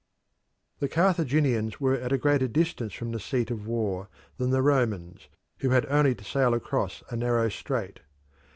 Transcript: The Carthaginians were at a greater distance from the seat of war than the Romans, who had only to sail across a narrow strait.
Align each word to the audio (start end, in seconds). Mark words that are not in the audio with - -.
The 0.79 0.89
Carthaginians 0.89 1.79
were 1.79 1.93
at 1.93 2.11
a 2.11 2.17
greater 2.17 2.47
distance 2.47 2.91
from 2.91 3.11
the 3.11 3.19
seat 3.19 3.51
of 3.51 3.67
war 3.67 4.09
than 4.39 4.49
the 4.49 4.63
Romans, 4.63 5.27
who 5.59 5.69
had 5.69 5.85
only 5.91 6.15
to 6.15 6.23
sail 6.23 6.55
across 6.55 7.03
a 7.11 7.15
narrow 7.15 7.49
strait. 7.49 7.99